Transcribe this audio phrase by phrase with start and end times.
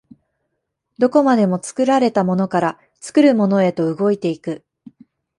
[0.97, 4.65] どこまでも作られたものから作るものへと動いて行く。